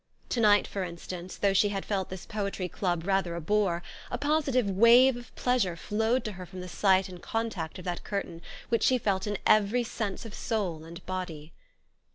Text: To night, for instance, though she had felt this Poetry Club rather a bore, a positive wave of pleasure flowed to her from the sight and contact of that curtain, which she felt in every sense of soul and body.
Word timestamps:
To 0.29 0.39
night, 0.39 0.65
for 0.65 0.83
instance, 0.83 1.37
though 1.37 1.53
she 1.53 1.69
had 1.69 1.85
felt 1.85 2.09
this 2.09 2.25
Poetry 2.25 2.67
Club 2.67 3.05
rather 3.05 3.35
a 3.35 3.39
bore, 3.39 3.83
a 4.09 4.17
positive 4.17 4.67
wave 4.67 5.15
of 5.15 5.35
pleasure 5.35 5.75
flowed 5.75 6.23
to 6.25 6.31
her 6.31 6.45
from 6.47 6.59
the 6.61 6.67
sight 6.67 7.07
and 7.07 7.21
contact 7.21 7.77
of 7.77 7.85
that 7.85 8.03
curtain, 8.03 8.41
which 8.69 8.81
she 8.81 8.97
felt 8.97 9.27
in 9.27 9.37
every 9.45 9.83
sense 9.83 10.25
of 10.25 10.33
soul 10.33 10.83
and 10.85 11.05
body. 11.05 11.53